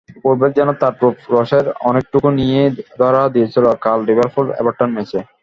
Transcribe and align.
Football 0.15 0.49
যেন 0.57 0.69
তার 0.81 0.93
রূপ-রসের 1.01 1.65
অনেকটুকু 1.89 2.27
নিয়েই 2.37 2.69
ধরা 2.99 3.21
দিয়েছিল 3.35 3.65
কাল 3.81 3.99
লিভারপুল-এভারটন 4.07 4.89
ম্যাচে। 4.95 5.19